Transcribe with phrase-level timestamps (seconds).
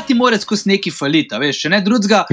[0.00, 2.24] malo ti mora skozi neki falita, veš, če ne drugega.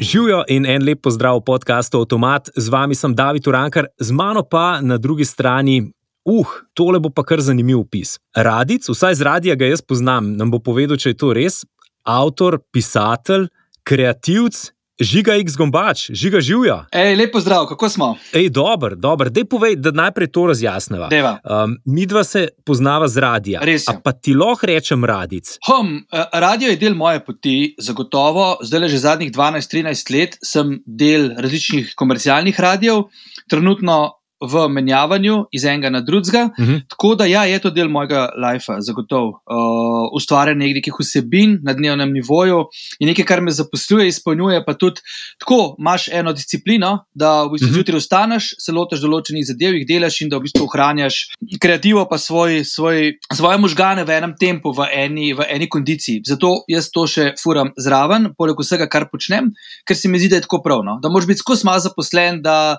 [0.00, 4.42] Živijo in en lep pozdrav v podkastu Automat, z vami sem David Urankar, z mano
[4.42, 5.90] pa na drugi strani.
[6.24, 8.18] Uh, tole bo pa kar zanimiv opis.
[8.36, 11.64] Radic, vsaj z radija ga jaz poznam, nam bo povedal, če je to res.
[12.04, 13.48] Avtor, pisatelj,
[13.82, 14.70] kreativc
[15.00, 16.84] Žiga X Gombač, žiga živja.
[16.92, 18.08] Ej, lepo zdrav, kako smo?
[18.36, 19.30] Ej, dober, dober.
[19.32, 21.08] Dej povej, da najprej to razjasneva.
[21.08, 23.62] Um, mi dva se poznava z radija.
[23.64, 23.88] Res.
[24.04, 25.56] Pa ti lahko rečem radic.
[25.66, 28.58] Hom, eh, radio je del moje poti, zagotovo.
[28.60, 33.08] Zdaj le že zadnjih 12-13 let sem del različnih komercialnih radijev.
[33.48, 36.50] Trenutno v menjavanju iz enega na drugega.
[36.50, 36.72] Uh Mhm.
[36.72, 36.82] -huh.
[36.88, 39.28] Tako da, ja, je to del mojega lifea, zagotovo.
[39.46, 42.64] Uh, ustvarjanje nekih vsebin na dnevnem nivoju
[42.98, 45.00] je nekaj, kar me zaposluje, izpolnjuje pa tudi
[45.38, 45.76] tako.
[45.78, 47.74] Imáš eno disciplino, da v bistvu Mhm.
[47.74, 51.14] zjutraj vstaneš, se lotiš določenih zadev, jih delaš in da v bistvu ohranjaš
[51.60, 56.22] kreativo, pa svoj, svoj, svoje možgane v enem tempu, v eni, v eni kondiciji.
[56.26, 59.52] Zato jaz to še furam zraven, poleg vsega, kar počnem,
[59.86, 60.98] ker se mi zdi, da je tako pravno.
[61.02, 62.76] Da moraš biti skozi malo zaposlen, da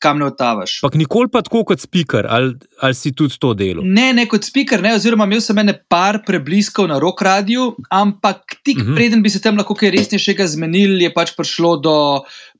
[0.00, 0.78] kam ne otavaš.
[0.82, 3.84] Pa nikoli pa tako kot speaker, ali, ali si tudi to delo.
[3.84, 8.56] Ne, ne kot speaker, ne, oziroma imel sem ene par prebliskov na rock radiju, ampak
[8.64, 8.90] tik uh Mhm.
[8.90, 8.96] -huh.
[8.96, 11.96] preden bi se tam lahko kaj resnejšega zmenili, je pač prišlo do,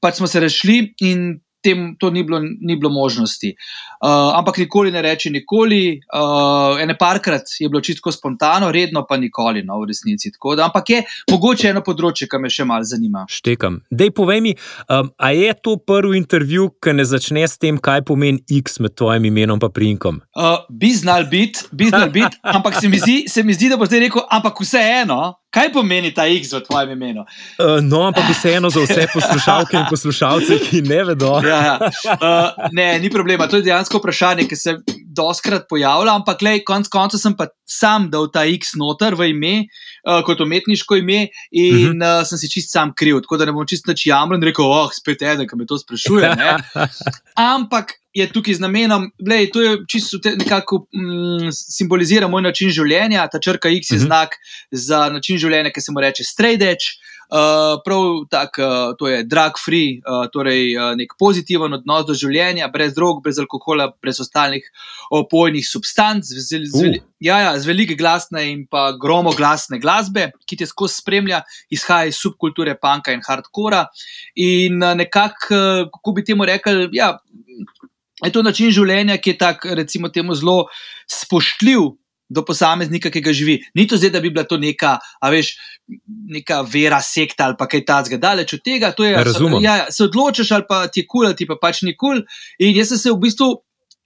[0.01, 3.55] pač smo se rešili in tem to ni bilo, ni bilo možnosti.
[4.01, 9.17] Uh, ampak nikoli ne reči nikoli, uh, ene parkrat je bilo čisto spontano, redno pa
[9.17, 10.33] nikoli, no, v resnici.
[10.33, 13.25] Tako Da, ampak je mogoče eno področje, ki me še malo zanima.
[13.31, 13.81] Štekam.
[13.91, 14.55] Dej, povej mi,
[14.89, 18.97] um, a je to prvi intervju, ki ne začne s tem, kaj pomeni X med
[18.99, 20.23] tvojim imenom in prinkom?
[20.35, 23.77] Uh, bi znal biti, bi znal biti, ampak se mi, zdi, se mi zdi, da
[23.77, 27.25] bo zdaj rekel, ampak vseeno, kaj pomeni ta X v tvojem imenu?
[27.59, 31.37] Uh, no, ampak vseeno za vse poslušalke in poslušalce, ki ne vedo.
[31.51, 31.77] Ja, ja.
[32.15, 33.49] Uh, ne, ni problema.
[33.51, 34.77] To je dejansko vprašanje, ki se
[35.11, 39.53] doskrat pojavlja, ampak lej, konc konca sem pa sam dal ta X noter v ime,
[40.07, 41.99] uh, kot umetniško ime, in uh Mhm.
[41.99, 42.21] -huh.
[42.21, 44.65] uh, sem si čist sam kriv, tako da ne bom čist nič jamrl in rekel,
[44.65, 46.37] oh, spet eden, ki me to sprašuje.
[46.37, 46.57] Ne?
[47.55, 53.29] Ampak je tukaj z namenom, da to je čisto nekako mm, simbolizira moj način življenja.
[53.33, 54.07] Ta črka X je Mhm.
[54.07, 54.29] znak
[54.71, 56.23] za način življenja, ki se mu reče.
[56.23, 57.20] Uh,
[57.85, 62.69] prav tak, uh, to je drug free, uh, torej uh, nek pozitiven odnos do življenja,
[62.73, 64.67] brez drog, brez alkohola, brez ostalih
[65.15, 66.99] opojnih substanc, z, z, z, Uh.
[67.21, 72.19] ja, ja, z velike glasne in pa gromoglasne glasbe, ki te skozi spremlja, izhaja iz
[72.19, 73.87] subkulture punka in hardcora.
[74.35, 77.15] In uh, nekako, uh, kako bi temu rekli, ja,
[78.25, 80.65] je to način življenja, ki je tak, recimo, temu zelo
[81.11, 81.95] spoštljiv.
[82.31, 83.57] Do posameznika, ki ga živi.
[83.75, 85.57] Ni to zdaj, da bi bila to neka, a veš,
[86.31, 88.21] neka vera, sekta ali kaj takega.
[88.23, 89.59] Daleč od tega, to je, Razumem.
[89.65, 92.23] ja, se odločiš ali pa ti je kul, cool, ali ti pa pač ni kul.
[92.23, 92.63] Cool.
[92.63, 93.51] In jaz sem se v bistvu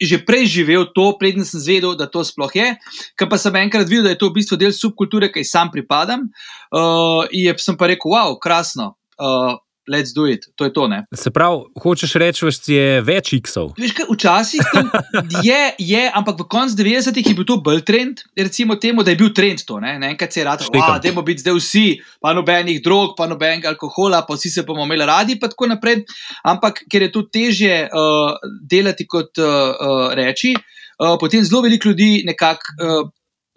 [0.03, 2.75] že prej živel to, preden sem zvedel, da to sploh je.
[3.15, 5.71] Ker pa sem enkrat videl, da je to v bistvu del subkulture, ki ji sam
[5.71, 6.27] pripadam.
[6.75, 8.99] Uh, in sem pa rekel, wow, krasno.
[9.15, 10.89] Uh, Let's do it, to je to.
[10.89, 11.03] Ne?
[11.13, 13.75] Se pravi, hočeš reči, da je več X-ov.
[13.77, 14.61] Veš, kaj, včasih
[15.49, 19.19] je, je, ampak v koncu 90-ih je bil to bolj trend, recimo temu, da je
[19.21, 19.77] bil trend to.
[19.85, 19.99] Ne?
[20.01, 20.97] Naenkrat se je rad, Štekam.
[21.05, 21.85] da bomo biti zdaj vsi,
[22.17, 26.01] pa nobenih drog, pa nobenega alkohola, pa vsi se bomo imeli radi, pa tako naprej.
[26.49, 28.33] Ampak ker je to težje uh,
[28.65, 33.11] delati kot uh, uh, reči, uh, potem zelo veliko ljudi nekako uh,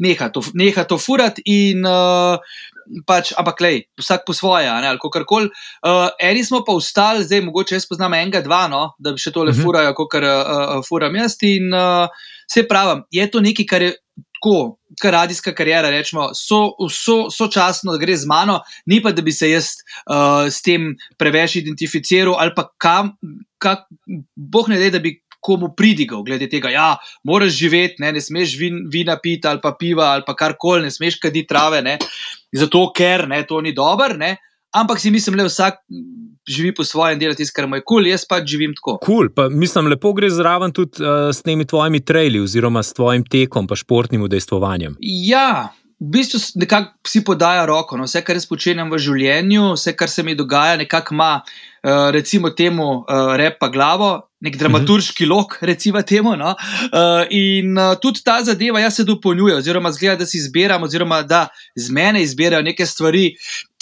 [0.03, 1.87] neha, to- neha to furati in.
[1.87, 2.35] Uh,
[3.05, 5.49] Pač, ampak, lej, vsak po svoje, ne, ali kako koli.
[5.83, 9.31] Uh, eni smo pa ustali, zdaj mogoče jaz poznam enega, dva, no, da bi še
[9.31, 9.61] tole uh Mhm.
[9.61, 9.65] -huh.
[9.65, 11.35] furajo, kot uh, uh, furam jaz.
[11.41, 12.07] In uh,
[12.47, 13.93] se pravim, je to nekaj, kar je
[14.37, 19.31] tako, kar radijska karijera, rečemo, so, so, sočasno gre z mano, ni pa, da bi
[19.31, 19.65] se jaz
[20.09, 23.17] uh, s tem preveč identificiral ali pa kam,
[23.57, 23.87] kak,
[24.35, 25.21] boh ne da, da bi.
[25.47, 26.89] Komu pridigal, glede tega, ja,
[27.23, 30.91] moraš živeti, ne, ne smeš vin, vina piti ali pa piva ali pa karkoli, ne
[30.91, 31.95] smeš kaditi trave, ne,
[32.51, 34.35] zato ker ne, to ni dobro, ne,
[34.75, 35.79] ampak si mislim, da vsak
[36.47, 38.97] živi po svojem, dela tisto, kar mu je kul, cool, jaz pač živim tako.
[39.03, 39.49] Kul, cool.
[39.51, 43.75] mislim, lepo gre zraven tudi uh, s temi tvojimi traili, oziroma s tvojim tekom, pa
[43.75, 44.95] športnim udejstvovanjem.
[45.01, 47.97] Ja, v bistvu nekako si podaja roko.
[47.97, 48.07] No.
[48.07, 52.53] Vse, kar jaz počenjam v življenju, vse, kar se mi dogaja, nekako ima, uh, recimo,
[52.55, 56.35] temu uh, repa glavo, nek dramaturški lok, recimo temu.
[56.37, 56.53] No.
[56.91, 61.21] Uh, in uh, tudi ta zadeva, jaz se dopolnjuje, oziroma zgleda, da si izbiram, oziroma
[61.23, 63.31] da z mene izbirajo neke stvari,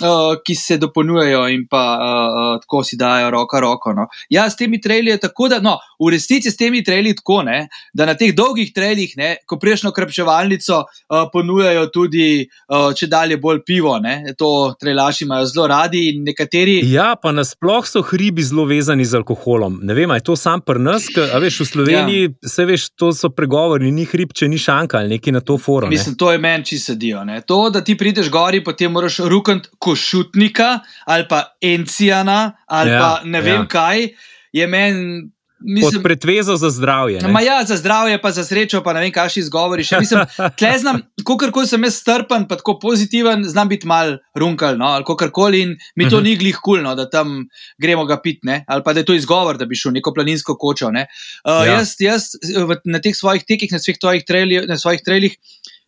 [0.01, 3.93] uh, ki se dopolnjujejo in pa uh, uh, tako si dajo roko roko.
[3.93, 4.07] No.
[4.29, 7.41] Ja, s temi traili je tako, da no, v resnici s temi traili je tako,
[7.43, 8.71] ne, da na teh dolgih
[9.15, 13.97] ne, ko priješ na krpčevalnico, uh, ponujajo tudi uh, če dalje bolj pivo.
[13.99, 14.33] Ne.
[14.37, 16.79] To trailaši imajo zelo radi in nekateri.
[16.91, 19.79] Ja, pa nasploh so hribi zelo vezani z alkoholom.
[19.83, 22.49] Ne vem, je to sam pri nas, ker veš, v Sloveniji ja.
[22.49, 25.93] se veš, to so pregovori, ni hrib, če ni šanka ali neki na to forum.
[25.93, 27.23] Mislim, to je meni, če sedijo.
[27.27, 27.41] Ne?
[27.49, 30.71] To, da ti prideš gori, potem moraš rukant košutnika
[31.05, 33.69] ali pa encijana ali ja, pa ne vem ja.
[33.71, 34.09] kaj,
[34.55, 35.23] je meni.
[35.59, 37.21] Mislim, Pod pretvezo za zdravje.
[37.27, 39.91] Ma ja, za zdravje, pa za srečo, pa ne vem, kaj še izgovoriš.
[39.99, 40.25] Mislim,
[40.59, 45.07] tle znam, kako sem jaz strpen, pa tako pozitiven, znam biti mal runkal, no, ali
[45.07, 45.61] kako koli.
[45.61, 46.27] In mi to uh mhm.
[46.27, 46.29] -huh.
[46.29, 47.47] ni glih kulno, cool, da tam
[47.77, 48.65] gremo ga pit, ne?
[48.67, 50.87] ali pa da je to izgovor, da bi šel neko planinsko kočo.
[50.87, 51.65] Uh, ja.
[51.65, 52.23] Jaz, jaz
[52.67, 55.37] v, na teh svojih tekih, na svojih trailih, na svojih trailih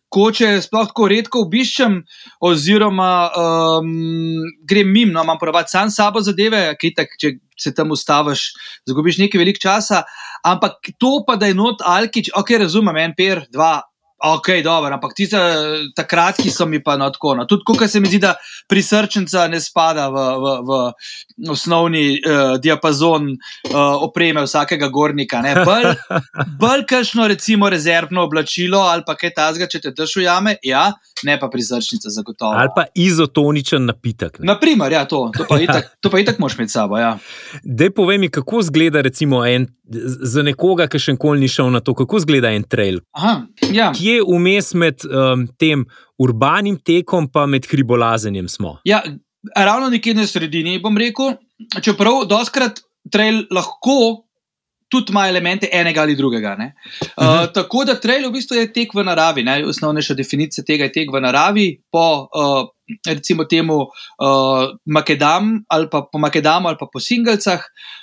[0.08, 1.98] koče sploh tako redko obiščem,
[2.44, 3.90] oziroma um,
[4.68, 8.52] grem mimo, no, imam pravati sam sabo zadeve, ki tak, če se tam ustaviš,
[8.88, 10.04] zgubiš nekaj velik časa.
[10.46, 13.80] Ampak to pa, da je not Alkič, ok, razumem, en per, dva,
[14.18, 15.28] Ok, dobro, ampak ti
[15.94, 17.36] takrat, ki so mi pa na tako.
[17.38, 17.44] No.
[17.46, 18.32] Tudi, ko se mi zdi, da
[18.66, 25.42] prisrčenca ne spada v, v, v osnovni uh, diapazon uh, opreme vsakega gornika.
[26.58, 30.88] Bolj kašno, recimo, rezervno oblačilo ali pa kaj tasga, če te držo jame, ja,
[31.22, 32.58] ne pa prisrčnica, zagotovo.
[32.58, 34.42] Ali pa izotoničen napitek.
[34.42, 34.50] Ne?
[34.50, 36.98] Naprimer, ja, to, to pa itak, to pa itak moš med sabo.
[36.98, 37.14] Ja.
[37.62, 39.70] Dej povej mi, kako zgleda recimo en.
[40.20, 43.00] Za nekoga, ki še nikoli ni šel na to, kako izgleda en trail.
[43.16, 45.86] Aha, ja kje vmes med um, tem
[46.18, 48.78] urbanim tekom in hribolazenjem smo?
[48.84, 49.02] Ja,
[49.56, 51.36] ravno nekje na sredini, bom rekel.
[51.82, 52.80] Čeprav doskrat
[53.10, 54.24] trail lahko
[54.88, 56.56] tudi ima elemente enega ali drugega.
[56.58, 57.52] Uh, uh -huh.
[57.52, 59.44] Tako da trail v bistvu je tek v naravi.
[59.66, 61.82] Osnovnejša definicija tega je tek v naravi.
[61.92, 62.68] Po, uh,
[63.06, 67.60] Recimo temu uh, Makedam ali pa po Makedamu ali pa po Singalcah,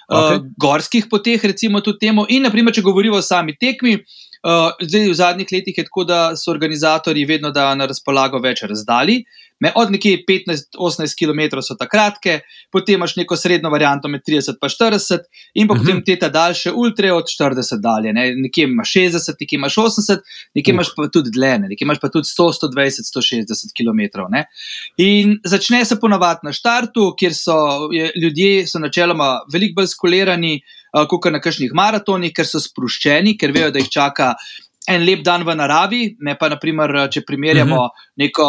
[0.09, 0.37] okay.
[0.37, 2.25] uh, gorskih poteh, recimo tudi temu.
[2.29, 6.03] In, naprimer, če govorimo o sami tekmi, uh, Uh, zdaj, v zadnjih letih je tako,
[6.05, 9.23] da so organizatori vedno dajo na razpolago več razdalj.
[9.59, 12.39] Me, od nekje 15-18 km so ta kratke,
[12.71, 15.19] potem imaš neko srednjo varianto med 30 in 40,
[15.53, 15.79] in uh -huh.
[15.79, 18.13] potem te ta daljše ultre od 40 dalje.
[18.13, 18.33] Ne?
[18.35, 20.19] Nekje imaš 60, nekje imaš 80,
[20.55, 20.75] nekje uh.
[20.75, 24.19] imaš pa tudi dlje, nekje imaš pa tudi 100, 120, 160 km.
[24.29, 24.45] Ne?
[24.97, 27.55] In začne se ponavadi na štartu, kjer so
[27.91, 30.61] je, ljudje so načeloma veliko bolj skolirani,
[30.93, 34.33] uh, kot na kakšnih maratonih, ker so sproščeni, ker vejo, da jih čaka
[34.87, 37.91] en lep dan v naravi, ne pa, naprimer, če primerjamo uh mhm.
[37.91, 38.07] -huh.
[38.17, 38.47] neko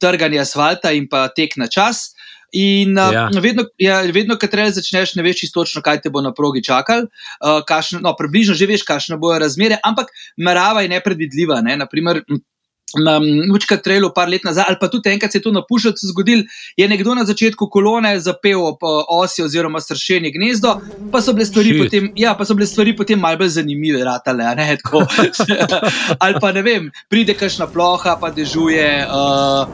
[0.00, 2.14] trganje asfalta in pa tek na čas.
[2.54, 3.28] In ja.
[3.42, 7.08] vedno, ja, vedno res začneš, ne veš čisto, kaj te bo na progi čakal.
[7.42, 11.60] Uh, kašno, no, približno že veš, kakšne bojo razmere, ampak narava je nepredvidljiva.
[11.60, 11.76] Ne?
[11.76, 12.38] Naprimer, na
[13.50, 16.44] Mučka trailu, par let nazaj, ali pa tudi enkrat se je to na Puščacu zgodil,
[16.76, 20.76] je nekdo na začetku kolone zapel ob osi oziroma sršeni gnezdo,
[21.12, 24.54] pa so bile stvari, potem, ja, pa so bile stvari potem malce bolj zanimive, ratale,
[24.54, 25.04] ne tako.
[26.18, 29.66] ali pa ne vem, pride kakšna ploha, pa dežuje, uh,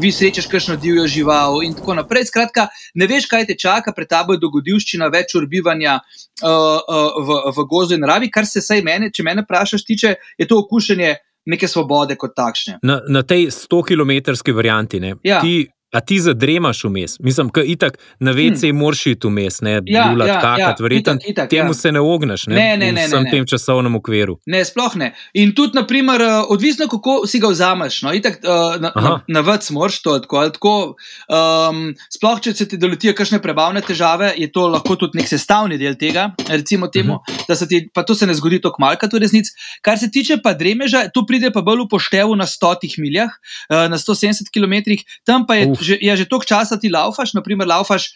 [0.00, 2.28] vi srečaš kakšno divjo žival in tako naprej.
[2.30, 7.40] Skratka, ne veš, kaj te čaka, pred tabo je dogodivščina, več urbivanja uh, uh, v,
[7.56, 11.16] v gozdu in naravi, kar se saj mene, če mene vprašaš, tiče, je to okušanje
[11.50, 12.78] neke svobode kot takšne.
[12.86, 15.42] Na, na tej 100-kilometrski varianti, ne, ja.
[15.42, 18.78] ti A ti zadremaš vmes, mislim, da itak na vece hmm.
[18.78, 21.16] moraš iti vmes, ne ja, bulat, ja, kakat, ja, verjetno
[21.50, 21.74] temu ja.
[21.74, 24.36] se ne ogneš, ne, ne, ne, ne, v tem časovnem okviru.
[24.46, 25.10] Ne, sploh ne.
[25.34, 28.02] In tudi, naprimer, eh, odvisno, kako si ga vzameš.
[28.06, 30.74] No, itak, uh, na na, na vec moraš to tako ali tako.
[31.26, 31.82] Um,
[32.14, 35.98] sploh, če se ti doletijo kakšne prebavne težave, je to lahko tudi nek sestavni del
[35.98, 36.30] tega.
[36.48, 37.50] Recimo temu, uh mhm.
[37.50, 37.68] -huh.
[37.68, 39.50] ti, pa to se ne zgodi tako malka, to resnic.
[39.82, 43.30] Kar se tiče pa dremeža, tu pride pa bolj upoštevo na stotih miljah,
[43.70, 45.66] uh, na 170 km, tam pa je.
[45.70, 48.12] Uf že, ja, že toliko časa ti laufaš, naprimer, laufaš.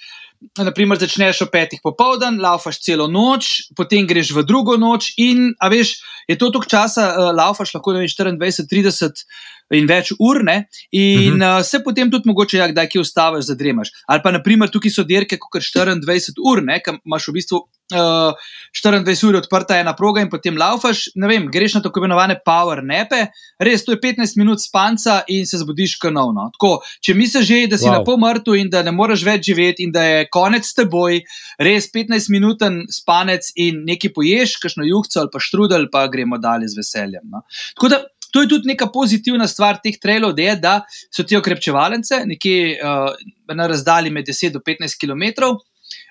[0.58, 5.96] Naprimer, začneš ob petih popoldan, laufaš celo noč, potem greš v drugo noč, in veš,
[6.28, 8.36] je to toliko časa, uh, laufaš lahko 24,
[8.70, 9.24] 30
[9.72, 10.66] in več ur, ne?
[10.92, 11.58] in uh -huh.
[11.58, 13.90] uh, se potem tudi mogoče, ja, da ki ustaviš, zadremaš.
[14.06, 18.34] Ali pa, naprimer, tukaj so dirke, kot 24 ur, ki imaš v bistvu uh,
[18.72, 22.82] 24 ur odprta ena proga in potem laufaš, ne vem, greš na tako imenovane power
[22.82, 23.26] nepe,
[23.60, 26.50] res to je 15 minut spanca in se zbudiš kanovno.
[26.56, 27.98] Tako, če misliš že, da si wow.
[27.98, 31.20] na pol mrtev in da ne moreš več živeti in da je konec s teboj,
[31.58, 36.72] res 15 minuten spanec in nekaj poješ, kakšno juhco ali pa štrudel, pa gremo dalje
[36.72, 37.24] z veseljem.
[37.30, 37.46] No?
[37.76, 38.04] Tako da
[38.34, 42.80] To je tudi neka pozitivna stvar teh trailov, da, je, da so ti okrepčevalence nekje
[42.82, 43.12] uh,
[43.54, 45.54] na razdalji med 10 do 15 km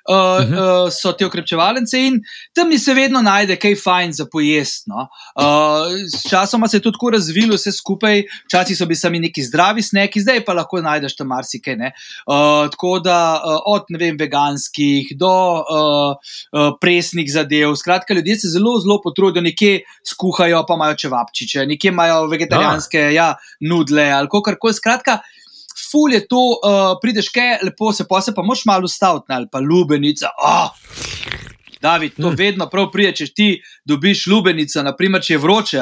[0.10, 2.20] uh, uh, so ti okrepčevalnice in
[2.56, 4.90] tam mi se vedno najde kaj fajn za pojesti.
[4.92, 5.08] No.
[5.36, 9.82] Uh, Sčasoma se je to tako razvilo, vse skupaj, včasih so bili sami neki zdravi
[9.82, 11.74] sneki, zdaj pa lahko najdeš tam marsikaj.
[11.74, 17.76] Uh, tako da uh, od vem, veganskih do uh, uh, presnih zadev.
[17.80, 23.34] Skratka, ljudje se zelo, zelo potrudijo, nekje skuhajo, pa imajo čevapčiče, nekje imajo vegetarijanske ja,
[23.60, 24.74] nudle ali kar koli.
[24.74, 25.20] Skratka,
[25.92, 29.48] ful je to, uh, prideš kaj, lepo se pa se pa moš malo ustaviti, ali
[29.52, 30.30] pa lubenica.
[30.44, 30.70] Oh.
[31.82, 32.36] David, to Mm.
[32.38, 33.48] vedno prav prije, če ti
[33.86, 35.80] dobiš lubenico, naprimer, če je vroče.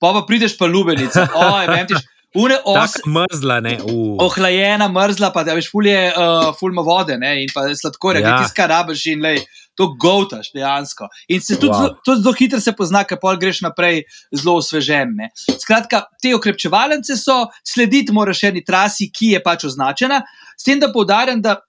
[0.00, 1.20] Pa pa prideš pa lubenico.
[1.34, 1.94] Oj, vem ti,
[2.34, 2.92] une os.
[2.96, 3.78] Tako mrzla, ne.
[3.84, 4.16] Uh.
[4.24, 8.28] Ohlajena, mrzla, pa da veš, fulje, uh, fulmo vode ne, in pa sladkorja, Ja.
[8.28, 8.38] ja.
[8.42, 9.42] ti skarabiš in lej,
[9.78, 11.06] to govtaš dejansko.
[11.28, 11.94] In se tudi Wow.
[11.94, 12.22] wow.
[12.22, 14.02] zelo, hitro se pozna, ker pol greš naprej
[14.34, 15.14] zelo osvežen.
[15.14, 15.30] Ne.
[15.36, 20.22] Skratka, te okrepčevalnice so, slediti moraš eni trasi, ki je pač označena.
[20.58, 21.60] S tem, da poudarjam, da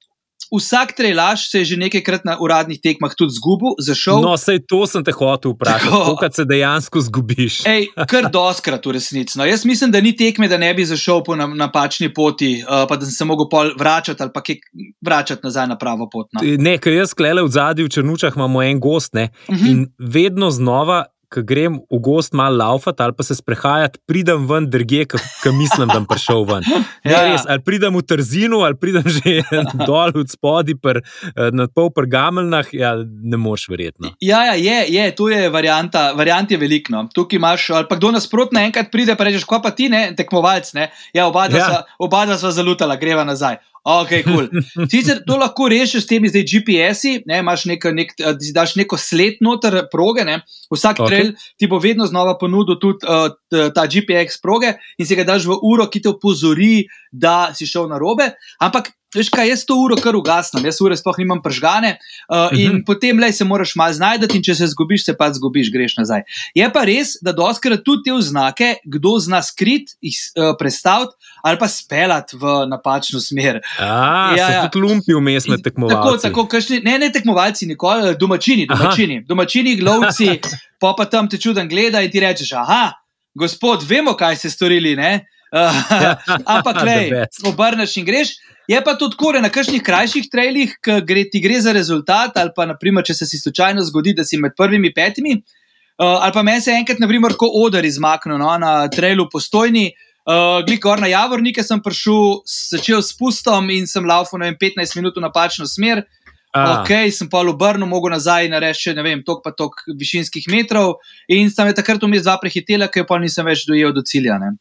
[0.52, 4.20] vsak trailaž se je že nekajkrat na uradnih tekmah tudi zgubil, zašel.
[4.20, 7.66] No, sej to sem te hotel vprašati, koliko se dejansko zgubiš.
[7.66, 9.36] Ej, kar doskrat v resnici.
[9.36, 12.86] No, jaz mislim, da ni tekme, da ne bi zašel po na- napačni poti, uh,
[12.86, 14.56] pa da sem se mogel pol vračati ali pa kaj
[15.00, 16.28] vračati nazaj na pravo pot.
[16.32, 16.42] No.
[16.58, 19.66] Ne, ker jaz klele v zadnji v Črnučah imamo en gost ne, Mhm.
[19.66, 21.06] in vedno znova.
[21.30, 25.86] Ko grem v gost malo laufati ali pa se sprehajati, pridem ven drugje, ki mislim,
[25.86, 26.64] da bom prišel ven.
[27.00, 27.20] Ne, Ja.
[27.24, 29.46] res, ali pridem v Trzinu, ali pridem že
[29.80, 32.92] dol od spodaj, pr, eh, na pol prgamelnah, ja,
[33.24, 34.12] ne moš verjetno.
[34.20, 37.08] Ja, ja, je, je, to je varianta, variant je velikno.
[37.08, 40.74] Tukaj imaš, ali pa kdo nasprotno enkrat pride, pa rečeš, kva pa ti, ne, tekmovalc,
[40.74, 40.90] ne.
[41.14, 41.68] Ja, oba dva Ja.
[41.68, 43.62] sva- oba dva sva zalutala, greva nazaj.
[43.84, 44.12] Ok.
[44.26, 44.48] Cool.
[44.92, 48.98] Sicer to lahko rešiš s temi zdaj GPS-i, ne, imaš neko, nek, eh, daš neko
[49.00, 50.42] sled noter proge, ne.
[50.74, 51.06] Vsak Ok.
[51.06, 51.10] okay.
[51.10, 53.32] trail ti bo vedno znova ponudil tudi uh,
[53.74, 57.90] ta GPS proge in si ga daš v uro, ki te opozori, da si šel
[57.90, 58.32] na robe.
[58.60, 62.72] Ampak, veš kaj, jaz to uro kar ugasnem, jaz ure sploh nimam pržgane uh, in
[62.72, 62.84] Mhm.
[62.84, 66.22] potem le se moraš malo znajdati in če se zgubiš, se pa zgubiš, greš nazaj.
[66.54, 71.58] Je pa res, da doskrat tudi te oznake, kdo zna skrit, jih uh, predstaviti ali
[71.58, 73.62] pa speljati v napačno smer.
[73.78, 76.22] A, Ja, ja, tudi lumpi vmes med Tako, tekmovalci.
[76.22, 78.78] tako, kašni, ne, ne tekmovalci, nikoli, domačini, Aha.
[78.78, 80.40] domačini, domačini lovci,
[80.82, 82.94] pa pa tam te čuden gleda in ti rečeš, aha,
[83.34, 85.26] gospod, vemo, kaj ste storili, ne?
[85.50, 85.74] Uh,
[86.54, 86.78] ampak,
[87.10, 87.42] best.
[87.44, 88.30] obrneš in greš.
[88.70, 92.54] Je pa to tako, na kakšnih krajših trailih, ki gre, ti gre za rezultat, ali
[92.56, 96.44] pa, naprimer, če se si slučajno zgodi, da si med prvimi petimi, uh, ali pa
[96.46, 99.90] meni se enkrat, naprimer, ko odar izmaknil no, na trailu postojni.
[100.30, 105.00] Uh, Glik gor na Javornike sem prišel, začel s pustom in sem laufal vem, 15
[105.00, 106.06] minut v napačno smer.
[106.54, 110.46] A, Ok, sem pa obrnil, mogel nazaj narediti še ne vem, tok pa tok višinskih
[110.50, 110.98] metrov
[111.30, 114.38] in me takrat vmes dva prehitela, ker pa nisem več dojel do cilja.
[114.42, 114.58] Ne.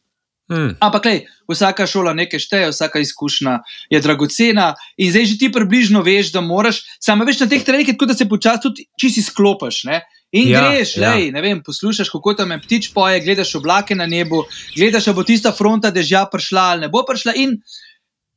[0.49, 0.75] Hm.
[0.81, 1.19] Ampak, lej,
[1.51, 6.41] vsaka šola nekaj šteje, vsaka izkušnja je dragocena in zdaj že ti približno veš, da
[6.41, 9.83] moraš, samo veš na teh trenutkih, tako da se počasi tudi čisi sklopiš.
[9.89, 10.01] Ne?
[10.31, 11.13] In Ja, greš, ja.
[11.15, 14.43] lej, ne vem, poslušaš, kako tam je ptič poje, gledaš oblake na nebu,
[14.77, 17.33] gledaš, ali bo tista fronta dežja prišla ali ne bo prišla.
[17.41, 17.57] In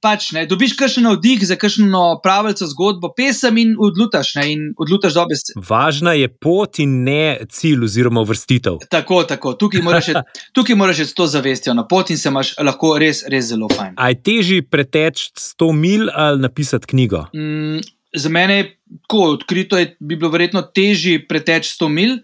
[0.02, 5.14] pač ne, dobiš kakšen navdih za kakšno pravico zgodbo, pesem in odlutaš, ne, in odlutaš
[5.14, 5.38] dobe.
[5.68, 8.80] Važna je pot in ne cilj oziroma vrstitev.
[8.90, 12.28] Tako, tako, tukaj moraš, iti- tukaj moraš iti s to zavestjo na pot in se
[12.28, 13.94] imaš lahko res, res zelo fajn.
[13.96, 17.24] A je težje preteči 100 mil ali napisati knjigo?
[17.36, 17.80] Mm,
[18.16, 18.68] za mene je
[19.06, 22.18] tako odkrito, je, bi bilo verjetno težje preteči 100 mil.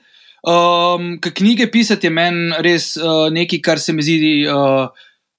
[0.48, 4.86] Um, knjige pisati je meni res uh, nekaj, kar se mi zdi uh,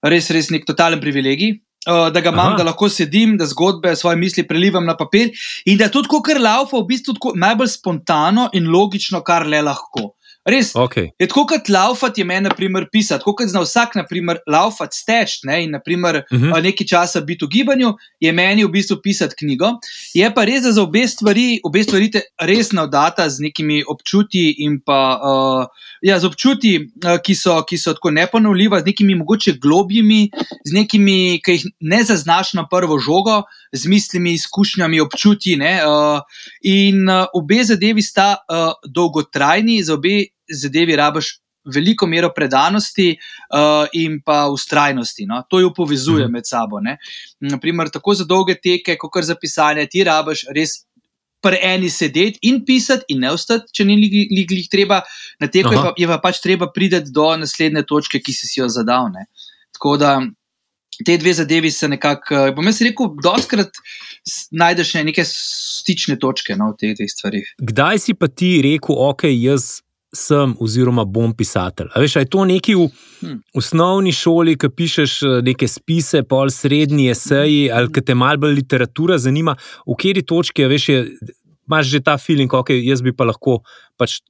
[0.03, 1.59] res, res nek totalen privilegij.
[1.87, 2.57] Uh, da ga imam, Aha.
[2.59, 5.29] da lahko sedim, da zgodbe, svoje misli prelivam na papir
[5.65, 9.61] in da tudi, ko kar laufa, v bistvu tako najbolj spontano in logično, kar le
[9.63, 10.09] lahko.
[10.49, 11.09] Res, Okay.
[11.19, 14.39] Je tako kot laufati, je meni, na primer, pisati, tako kot zna vsak, na primer,
[14.47, 16.51] laufati, steč ne, in, na primer, uh Mhm.
[16.51, 16.63] -huh.
[16.63, 19.69] nekaj časa biti v gibanju, je meni v bistvu pisati knjigo.
[20.13, 24.55] Je pa res, da za obe stvari, obe stvari te res navdata z nekimi občutji
[24.57, 25.65] in pa uh,
[26.01, 30.29] ja, z občutji, uh, ki, so, ki so tako neponovljiva, z nekimi mogoče globjimi,
[30.65, 35.55] z nekimi, ki jih ne zaznaš na prvo žogo, z mislimi, izkušnjami, občutji.
[35.55, 36.19] Ne, uh,
[36.63, 43.85] in uh, obe zadevi sta uh, dolgotrajni, za obe zadevi rabaš veliko mero predanosti uh,
[43.93, 45.25] in pa ustrajnosti.
[45.25, 45.43] No?
[45.49, 46.31] To jo povezuje Mhm.
[46.31, 46.79] med sabo.
[46.79, 46.97] Ne?
[47.39, 50.85] Naprimer, tako za dolge teke, kot za pisanje, ti rabaš res.
[51.41, 55.01] Pri eni sedeti in pisati, in ne ostati, če ni jih treba,
[55.39, 58.59] na teku je pa, je pa pač treba priti do naslednje točke, ki si, si
[58.59, 59.07] jo zadal.
[59.07, 59.23] Ne.
[59.71, 60.19] Tako da
[61.05, 63.71] te dve zadevi se nekako, eh, bom jaz rekel, doskrat
[64.51, 67.47] najdeš ne neke stične točke no, v teh, teh stvarih.
[67.55, 69.79] Kdaj si pa ti rekel, ok, jaz
[70.15, 71.87] sem oziroma bom pisatelj?
[71.95, 72.87] A veš, je to nekaj v
[73.21, 73.35] Hm.
[73.53, 78.55] osnovni šoli, ki pišeš eh, neke spise, pol srednji eseji, ali ki te malo bolj
[78.55, 80.99] literatura zanima, v kateri točki, veš, je,
[81.67, 83.59] imaš že ta feeling, ok, jaz bi pa lahko
[83.97, 84.21] pač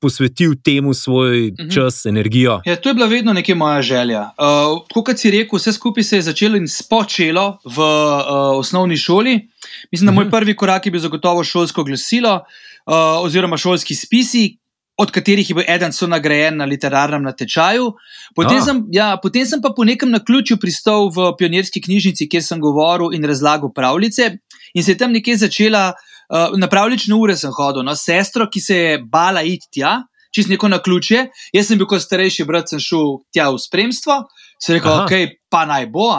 [0.00, 1.68] posvetil temu svoj Mhm.
[1.68, 2.62] čas, energijo.
[2.64, 4.30] Ja, to je bila vedno neka moja želja.
[4.32, 8.24] Uh, kot si rekel, vse skupaj se je začelo in spočelo v uh,
[8.56, 9.48] osnovni šoli.
[9.92, 10.30] Mislim, da moj Mhm.
[10.30, 12.40] prvi korak je bil zagotovo šolsko glasilo
[12.86, 14.56] uh, oziroma šolski spisi.
[15.00, 17.94] Od katerih je bil eden so nagrajen na literarnem natečaju.
[18.36, 18.64] Potem, Ah.
[18.64, 23.14] sem, ja, potem sem pa po nekem naključju pristal v pionirski knjižnici, kjer sem govoril
[23.16, 24.36] in razlagal pravljice,
[24.74, 28.60] in se je tam nekje začela uh, na pravlične ure sem hodil, no, sestro, ki
[28.60, 31.30] se je bala iti tja, čez neko na ključje.
[31.52, 34.20] Jaz sem bil kot starejši brat, sem šel tja v spremstvo,
[34.62, 35.04] se rekel, Aha.
[35.04, 36.10] ok, pa naj bo.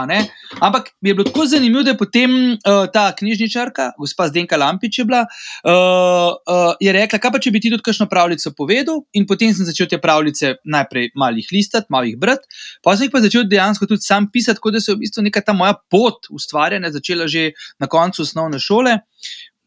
[0.59, 4.99] Ampak mi je bilo tako zanimivo, da je potem uh, ta knjižničarka, gospa Zdenka Lampič,
[4.99, 9.03] je, bila, uh, uh, je rekla, kaj pa če bi ti tudi kakšno pravljico povedal.
[9.13, 12.49] In potem sem začel te pravljice najprej malih listati, malih brati,
[12.83, 15.23] pa sem jih pa začel dejansko tudi sam pisati, tako da se je v bistvu
[15.29, 18.97] neka ta moja pot ustvarjanja začela že na koncu osnovne šole.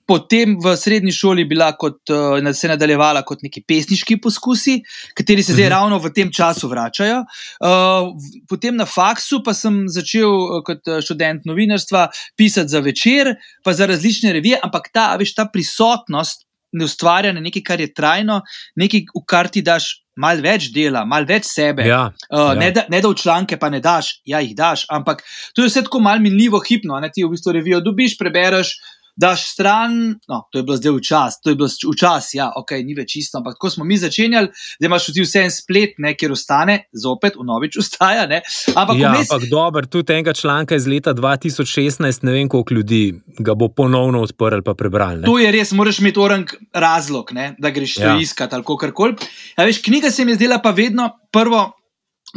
[0.06, 4.78] Potem v srednji šoli bila kot, uh, se nadaljevala kot neki pesniški poskusi,
[5.16, 5.72] kateri se zdaj mhm.
[5.72, 7.22] ravno v tem času vračajo.
[7.24, 8.12] Uh,
[8.48, 13.34] potem na faksu pa sem začel uh, kot študent novinarstva pisati za večer,
[13.64, 16.44] pa za različne revije, ampak ta, veš, ta prisotnost
[16.74, 18.40] ne ustvarja nekaj, kar je trajno,
[18.76, 20.00] nekaj, v kar ti daš.
[20.14, 21.82] Mal več dela, mal več sebe.
[21.88, 22.50] Ja, uh, ja.
[22.54, 25.24] Ne, da, ne da v članke pa ne daš, ja, jih daš, ampak
[25.56, 27.00] to je vse tako mal minljivo, hipno.
[27.02, 27.10] Ne?
[27.10, 28.70] Ti v bistvu revijo dobiš, prebereš,
[29.16, 32.96] daš stran, no, to je bilo zdaj včasih, to je bilo včasih, ja, ok, ni
[32.98, 36.34] več isto, ampak ko smo mi začenjali, zdaj imaš tudi vse en splet, ne, kjer
[36.34, 38.24] ostane, zopet, v novič ustaja.
[38.34, 38.40] Ne.
[38.72, 39.28] Ampak, ja, vmes...
[39.28, 43.02] ampak dobro, tudi enega članka iz leta 2016, ne vem koliko ljudi
[43.38, 45.20] ga bo ponovno odprl pa prebral.
[45.28, 48.14] To je res, moraš imeti orang razlog, ne, da greš ja.
[48.14, 49.18] to iskati ali kar koli.
[49.58, 51.66] Ja, veš, knjiga se mi je zdela pa vedno prvo,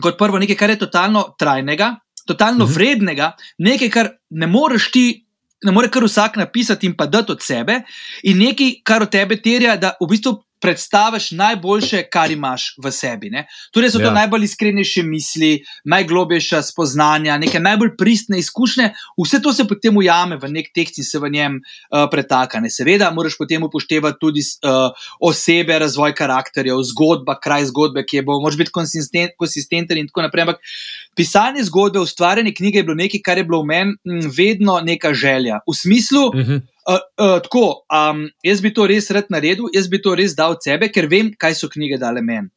[0.03, 1.95] kot prvo nekaj, kar je totalno trajnega.
[2.27, 2.71] Totalno uh mhm.
[2.71, 2.75] -huh.
[2.75, 5.26] vrednega, nekaj, kar ne moreš ti
[5.65, 7.81] ne more kar vsak napisati in pa dati od sebe,
[8.23, 13.29] in nekaj, kar od tebe terja, da v bistvu predstaviš najboljše, kar imaš v sebi.
[13.29, 13.45] Ne?
[13.71, 14.13] Torej, so to ja.
[14.13, 15.51] najbolj iskrenejše misli,
[15.85, 18.89] najglobjejša spoznanja, neke najbolj pristne izkušnje.
[19.17, 22.59] Vse to se potem ujame v nek tekst in se v njem uh, pretaka.
[22.59, 22.71] Ne?
[22.73, 28.39] Seveda, moraš potem upoštevati tudi uh, osebe, razvoj karakterjev, zgodba, kraj zgodbe, ki je bo
[28.41, 30.47] moč biti konsistent, konsistenten in tako naprej.
[30.47, 30.73] Ampak
[31.15, 35.61] pisanje zgodbe, ustvarjanje knjige je bilo nekaj, kar je bilo v meni vedno neka želja.
[35.69, 36.51] V smislu, uh mhm.
[36.51, 36.76] -huh.
[36.87, 40.55] Uh, uh, tako, um, jaz bi to res rad naredil, jaz bi to res dal
[40.55, 42.47] od sebe, ker vem, kaj so knjige dale meni.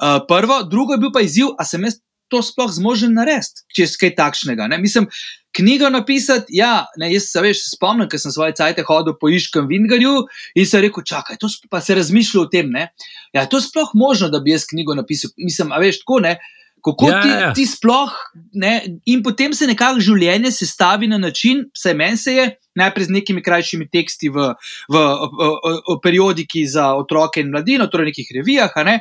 [0.00, 1.98] Uh, prvo, drugo je bil pa izziv, a sem jaz
[2.32, 4.68] to sploh zmožen narediti, če je kaj takšnega.
[4.72, 4.78] Ne?
[4.80, 5.06] Mislim,
[5.54, 9.68] knjigo napisati, ja, ne, jaz se veš, spomnim, ker sem svoje cajte hodil po Iškem
[9.70, 10.24] Vingarju
[10.58, 12.88] in se rekel, čakaj, to pa se razmišljal o tem, ne.
[13.36, 15.34] Ja, to sploh možno, da bi jaz knjigo napisal.
[15.38, 16.38] Mislim, a veš, tako ne.
[16.84, 17.52] Kako ja, ti, ja.
[17.56, 18.12] ti sploh,
[18.60, 18.74] ne,
[19.08, 22.44] in potem se nekako življenje sestavi na način, vse meni se je,
[22.74, 24.50] najprej z nekimi krajšimi teksti v,
[24.90, 28.74] v, v, v, v periodiki za otroke in mladino, torej nekih revijah.
[28.84, 29.00] Ne.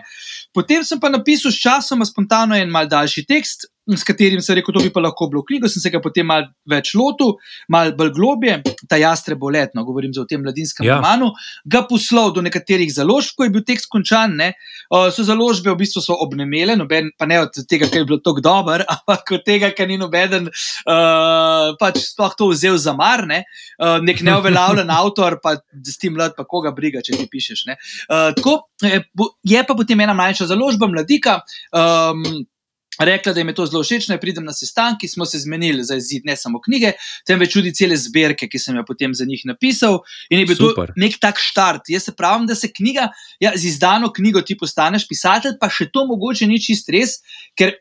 [0.54, 4.76] Potem sem pa napisal s časom, spontano en mal daljši tekst, s katerim sem rekel,
[4.76, 7.36] da bi pa lahko bilo knjigo, sem se ga potem mal več lotil,
[7.72, 10.98] mal bolj globje, ta jastre bo letno, govorim o tem mladinskem ja.
[11.00, 11.34] romanu,
[11.68, 14.38] ga poslal do nekaterih založb, ko je bil tekst končan.
[14.40, 14.54] Ne,
[15.14, 18.44] so založbe v bistvu so obnemele, noben, pa ne od tega, ker je bilo tako
[18.46, 23.44] dober, ampak od tega, ker ni noben uh, pač sploh to vzel za mar, ne,
[23.82, 27.68] uh, nek neoveljavljen avtor, pa s tem mlad, pa koga briga, če ti pišeš.
[27.68, 31.42] Uh, tako, je pa potem ena manjša založba, mladika.
[31.76, 32.46] Um,
[33.00, 35.96] Rekla, da jim je to zelo všeč, naj pridem na sestanki, smo se zmenili za
[35.98, 36.94] izid ne samo knjige,
[37.28, 40.02] temveč tudi cele zbirke, ki sem jo potem za njih napisal.
[40.30, 40.94] In je bil Super.
[40.94, 41.90] to nek tak štart.
[41.90, 43.10] Jaz se pravim, da se knjiga,
[43.42, 47.20] ja, z izdano knjigo ti postaneš pisatelj, pa še to mogoče ni čist res,
[47.58, 47.74] ker,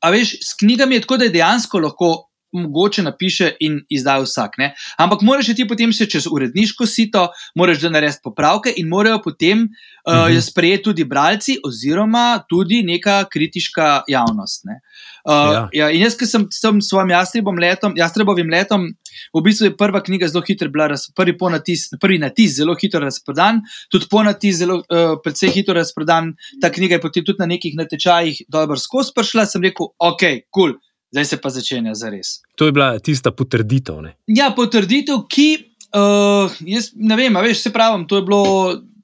[0.00, 2.12] a veš, s knjigami je tako, da je dejansko lahko
[2.52, 4.58] mogoče napiše in izda vsak.
[4.58, 4.74] Ne?
[4.98, 9.62] Ampak moraš ti potem še čez uredniško sito, moraš da narediti popravke in morajo potem
[9.62, 10.40] uh, uh -huh.
[10.40, 14.64] sprejeti tudi bralci, oziroma tudi neka kritiška javnost.
[14.66, 15.68] Uh, ja.
[15.72, 18.88] Ja, in jaz, ki sem s tem svojim letom, jastrebovim letom,
[19.34, 23.00] v bistvu je prva knjiga zelo hitro bila, raz, prvi, natis, prvi natis zelo hitro
[23.00, 23.60] razprodan,
[23.90, 26.34] tudi ponatis zelo, uh, precej hitro razprodan.
[26.60, 29.46] Ta knjiga je potem tudi na nekih natečajih dobro skozi prišla.
[29.46, 30.72] Sem rekel, ok, kul.
[30.72, 32.40] Cool zdaj se pa začenja za res.
[32.56, 34.02] To je bila tista potrditev.
[34.02, 34.14] Ne?
[34.30, 35.48] Ja, potrditev, ki,
[35.96, 38.44] uh, jaz ne vem, veš, se pravim, to je bilo.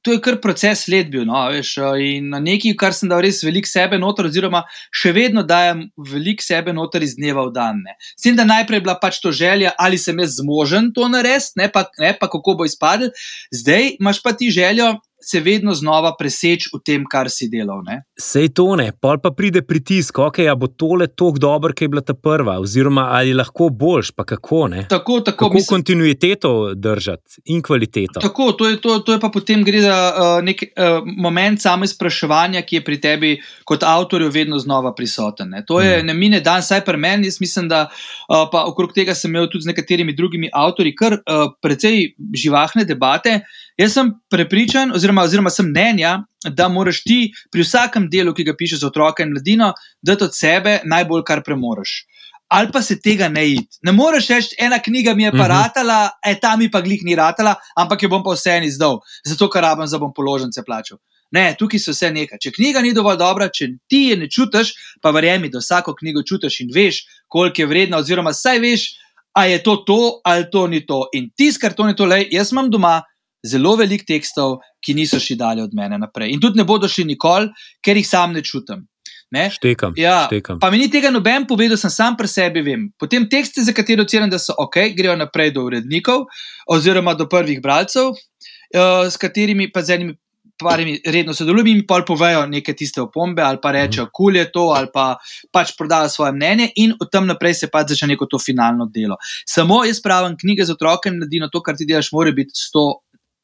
[0.06, 3.66] To je kar proces let bil, no, veš, in nekaj, kar sem dal res veliko
[3.66, 4.60] sebe noter, oziroma
[4.94, 7.80] še vedno dajem veliko sebe noter iz dneva v dan.
[8.14, 11.66] S tem, da najprej bila pač to želja, ali sem jaz zmožen to narediti, ne,
[11.98, 13.10] ne pa kako bo izpadel,
[13.50, 14.92] zdaj imaš pa ti željo,
[15.26, 17.82] se vedno znova preseči v tem, kar si delal.
[17.86, 18.00] Ne?
[18.20, 21.90] Sej to ne, pol pa pride pritisk, ok, a bo tole tako dobro, ki je
[21.90, 24.84] bila ta prva, oziroma ali lahko boljš, pa kako ne.
[24.88, 28.20] Tako, tako, kako mislim, kontinuiteto držati in kvaliteto.
[28.22, 31.84] Tako, to je, to, to je pa potem gre za uh, nek uh, moment samo
[31.84, 33.34] izpraševanja, ki je pri tebi
[33.64, 35.50] kot avtorju vedno znova prisoten.
[35.50, 35.64] Ne?
[35.66, 36.06] To je hmm.
[36.06, 39.50] ne mine dan, saj pri meni, jaz mislim, da uh, pa okrog tega sem imel
[39.50, 43.40] tudi z nekaterimi drugimi avtori kar uh, precej živahne debate.
[43.76, 48.54] Jaz sem prepričan, oziroma, oziroma sem mnenja, da moraš ti pri vsakem delu, ki ga
[48.56, 52.04] pišeš za otroke in mladino, dati od sebe najbolj, kar premoriš.
[52.48, 53.78] ali pa se tega ne id.
[53.82, 55.48] Ne moreš reči, ena knjiga mi je pa uh -huh.
[55.48, 59.50] ratala, e, ta mi pa glih ni ratala, ampak jo bom pa vseeno izdal, zato
[59.50, 60.98] ker rabim, da bom položnice plačal.
[61.30, 62.38] Ne, tukaj so vse nekaj.
[62.38, 66.22] Če knjiga ni dovolj dobra, če ti je ne čutiš, pa verjemi, da vsako knjigo
[66.22, 68.86] čutiš in veš, koliko je vredna, oziroma saj veš,
[69.34, 71.08] a je to to ali to ni to.
[71.12, 73.02] In tisti, kar to ni to, le jaz imam doma
[73.46, 76.32] zelo veliko tekstov, ki niso šli dalje od mene naprej.
[76.32, 77.50] In tudi ne bodo šli nikoli,
[77.84, 78.86] ker jih sam ne čutim.
[79.34, 79.48] Ne?
[79.50, 80.60] Štekam, ja, štekam.
[80.62, 82.86] Pa mi ni tega noben povedal, sem sam pri sebi vem.
[82.98, 86.28] Potem tekste, za katere ocenim, da so ok, grejo naprej do urednikov
[86.70, 90.14] oziroma do prvih bralcev, uh, s katerimi pa z enimi
[90.58, 94.44] parimi redno sodelujem in pol povejo neke tiste opombe ali pa rečejo, kul cool je
[94.52, 95.16] to ali pa
[95.52, 99.16] pač prodajo svoje mnenje in od tam naprej se pač začne neko to finalno delo.
[99.48, 102.86] Samo jaz pravim, knjige za otroke naredi na to, kar ti delaš, mora biti 100.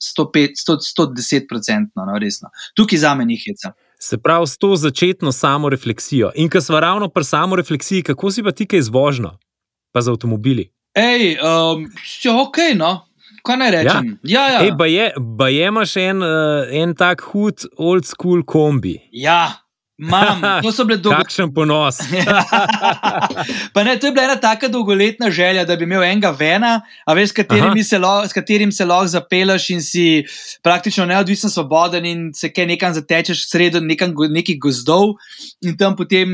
[0.03, 2.51] 105, 100, 110%, no, resno.
[2.75, 3.73] Tukaj za me ni heca.
[4.01, 6.33] Se pravi, s to začetno samo refleksijo.
[6.35, 9.39] In ko smo ravno pri samo refleksiji, kako si pa ti kaj zvožno,
[9.93, 10.73] pa za avtomobili?
[10.95, 11.87] Ej, um,
[12.41, 13.07] ok, no,
[13.47, 14.19] kaj naj rečem.
[14.23, 14.53] Ja, ja.
[14.53, 14.65] ja.
[14.65, 18.99] Ej, ba, je, ba je imaš en, uh, en tak hud, old school kombi.
[19.13, 19.62] Ja.
[20.03, 21.29] Mam, to so bile dolgoletne.
[21.29, 22.01] Kakšen ponos.
[23.87, 27.31] ne, to je bila ena tako dolgoletna želja, da bi imel enega vena, a veš,
[27.31, 30.25] s, se lo, s katerim se lahko zapelaš in si
[30.63, 35.15] praktično neodvisen, svoboden in se kaj nekam zatečeš sredo nekih gozdov
[35.63, 36.29] in tam potem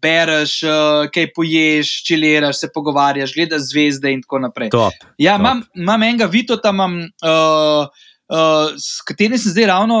[0.00, 4.70] bereš, uh, kaj poješ, čiliraš, se pogovarjaš, gledaš zvezde in tako naprej.
[4.70, 5.40] Top, ja, top.
[5.40, 7.00] Imam, imam enega Vitota, imam.
[7.24, 9.96] Uh, Uh, s katerim sem zdaj ravno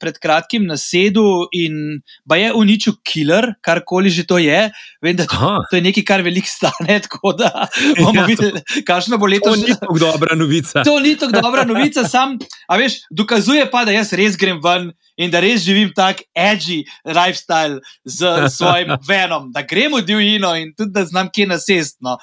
[0.00, 4.70] pred kratkim na sedu in pa je uničil killer, karkoli že to je.
[5.04, 6.96] Vem, da to, to je nekaj, kar veliko stane.
[7.04, 9.52] Tako da bomo ja, videli, kakšno bo leto.
[9.52, 10.82] To ni tako dobra novica.
[10.84, 14.90] To ni tako dobra novica, sam, a veš, dokazuje pa, da jaz res grem ven
[15.18, 20.72] in da res živim tak edgy lifestyle z svojim venom, da grem v divjino in
[20.76, 21.98] tudi da znam, kje nasest.
[22.00, 22.16] No.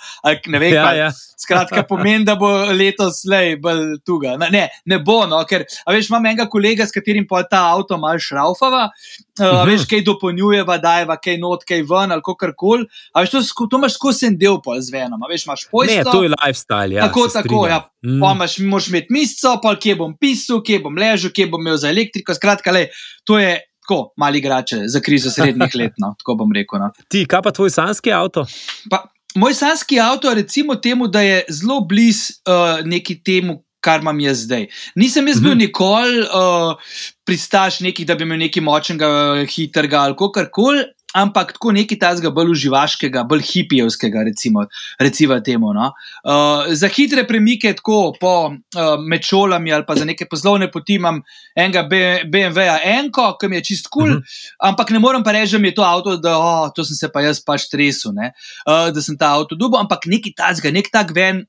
[0.47, 0.99] Ne vem, ja, kaj.
[0.99, 1.11] Ja.
[1.35, 4.37] Skratka, pomeni, da bo letos le bolj tuga.
[4.39, 8.19] Ne, ne bo, no, ker veš, imam enega kolega, s katerim pa ta avto mal
[8.21, 9.65] šraufava, uh, uh -huh.
[9.67, 12.87] veš, kaj dopolnjujeva, dajeva, kaj not, kaj ven ali kar koli.
[13.19, 15.97] Veš, to, to imaš skozi en del pol z venom, veš, imaš pojstvo.
[15.97, 16.93] Ne, to je lifestyle.
[16.95, 17.89] Ja, tako, tako, ja.
[18.05, 18.19] Mm.
[18.21, 21.77] Pa imaš, moraš imeti misco, pa kje bom pisal, kje bom ležal, kje bom imel
[21.77, 22.33] za elektriko.
[22.33, 22.84] Skratka, le,
[23.23, 23.59] to je.
[23.85, 26.79] Tako, mali igrače za krizo srednjih let, no, tako bom rekel.
[26.81, 26.87] No.
[27.05, 28.41] Ti, kaj pa tvoj sanski avto?
[28.89, 29.03] Pa,
[29.37, 34.41] moj sanski avto, recimo temu, da je zelo blizu uh, neki temu, kar imam jaz
[34.47, 34.65] zdaj.
[34.95, 35.59] Nisem jaz bil mhm.
[35.67, 39.09] nikoli uh, pristaš nekih, da bi imel nekaj močnega,
[39.53, 40.87] hitrega ali kar koli.
[41.15, 44.65] Ampak tako nekaj tazga, bolj uživaškega, bolj hipijevskega, recimo,
[44.99, 45.71] recimo temu.
[45.73, 45.91] No?
[46.23, 51.21] Uh, za hitre premike, tako po uh, mečolami ali pa za neke poslovne poti, imam
[51.55, 54.69] enega BMW-ja, enko, ki mi je čist kul, cool, uh -huh.
[54.69, 57.09] ampak ne morem pa reči, da mi je to avto, da oh, to sem se
[57.13, 61.15] pa jaz pač tresel, uh, da sem ta avto dubo, ampak nekaj tazga, nek tak
[61.15, 61.45] ven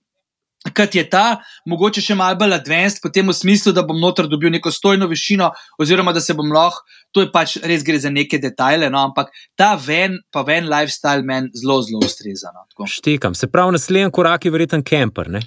[0.74, 4.50] kot je ta, mogoče še malo bolj advanced, potem v smislu, da bom noter dobil
[4.55, 8.40] neko stojno višino, oziroma da se bom lahko, to je pač res gre za neke
[8.42, 12.52] detajle, no, ampak ta ven, pa ven lifestyle meni zelo, zelo ustreza.
[12.55, 15.31] No, Štekam, se pravi, naslednji korak je verjeten camper.
[15.33, 15.44] Ne?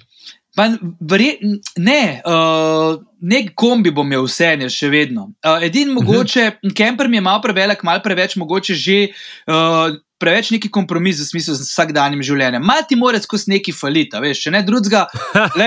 [0.60, 0.66] Pa,
[1.00, 1.38] verje,
[1.80, 5.30] ne, uh, nek kombi bom imel vse, ne še vedno.
[5.40, 5.96] Uh, Edini mhm.
[6.02, 6.76] mogoče, uh -huh.
[6.76, 9.00] camper mi je malo prevelik, malo preveč, mogoče že.
[9.48, 12.64] Uh, preveč neki kompromis za smisel z vsakdanjim življenjem.
[12.66, 15.06] Mal ti moraš skozi neki falita, veš, če ne drugega,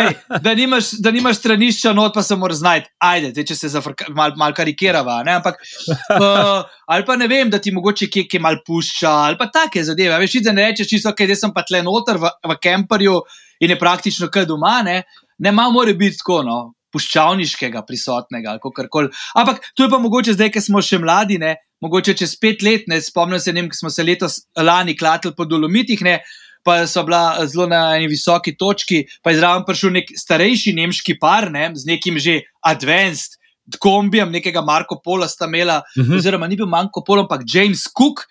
[0.45, 0.53] da,
[1.01, 2.91] da nimaš stranišča, not pa se moraš znajti.
[3.01, 3.81] Ajde, te, če se
[4.13, 5.23] mal, mal karikirava.
[5.25, 5.39] Ne?
[5.39, 5.57] Ampak,
[5.89, 9.83] uh, ali pa ne vem, da ti mogoče kje, kje mal pušča, ali pa take
[9.83, 10.21] zadeve.
[10.21, 13.23] Veš, da ne rečeš čisto, ker sem pa tle noter v, v kemperju
[13.63, 15.03] in je praktično kaj doma, ne,
[15.39, 16.41] ne malo mora biti tako.
[16.47, 16.61] No?
[16.93, 19.07] Puščavniškega, prisotnega, ali kako koli.
[19.33, 22.83] Ampak to je pa mogoče zdaj, ker smo še mladi, ne, mogoče čez pet let,
[22.87, 26.19] ne spomnim se, da smo se letos lani klatili po dolomitih, ne,
[26.63, 31.17] pa so bila zelo na eni visoki točki, pa je zraven prišel nek starejši nemški
[31.19, 33.39] par ne, z nekim že advanced.
[33.79, 36.11] Kombijem nekega Marko Pola sta imela, uh mhm.
[36.11, 36.17] -huh.
[36.17, 38.27] oziroma ni bil Marko Polo, ampak James Cook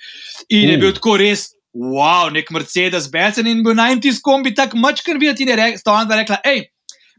[0.48, 0.70] in uh.
[0.70, 5.42] je bil tako res, wow, nek Mercedes Benz in bil 90s kombi, tako mačkar videti.
[5.42, 6.66] In je rekla, hej,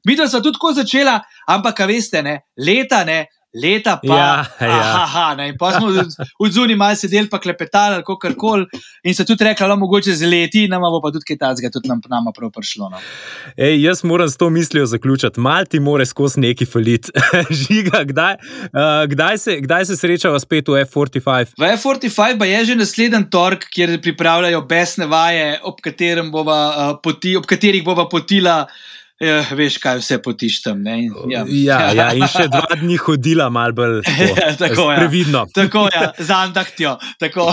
[0.08, 4.82] videla sem tudi tako začela, ampak veste, ne, leta ne, leta, pa ja, ja.
[5.04, 8.66] Aha, ne, pa smo zuniji malo sedeli, pa klepetali, kako kar koli.
[9.04, 11.92] In se tudi rekli, da mogoče z leti, nama bo pa tudi kaj takega, tudi
[11.92, 12.90] nam, nama prav prišlo.
[12.90, 13.02] No.
[13.58, 15.40] Ej, jaz moram s to mislijo zaključiti.
[15.40, 17.12] Mal ti more skozi neki falit.
[17.64, 18.40] Žiga, kdaj,
[18.72, 21.54] uh, kdaj, se, kdaj se srečava spet v F45?
[21.60, 25.78] V F45 pa je že naslednji tork, kjer pripravljajo besne vaje, ob,
[26.32, 28.64] bova, uh, poti, ob katerih bova potila
[29.22, 30.82] Ja, veš, kaj vse potištem.
[31.30, 31.44] Ja.
[31.48, 34.02] Ja, ja, in še dva dni hodila, malo bolj
[34.64, 34.98] tako, ja.
[34.98, 35.46] previdno.
[35.54, 36.98] Tako je, ja, zandahtijo.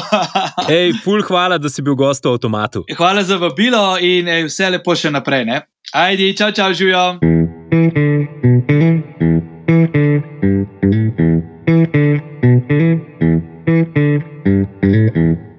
[0.79, 2.85] Ej, ful, hvala, da si bil gost v avtomatu.
[2.97, 5.45] Hvala za vabilo in ej, vse lepo še naprej.
[5.51, 5.63] Ne?
[5.93, 7.21] Ajdi, čau, čau, živijo.
[14.81, 15.50] You.